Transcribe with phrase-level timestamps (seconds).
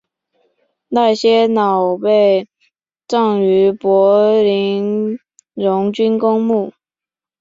[0.87, 2.47] 赖歇瑙被
[3.07, 5.19] 葬于柏林
[5.53, 6.73] 荣军公墓。